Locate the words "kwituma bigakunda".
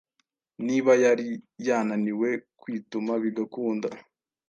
2.59-3.89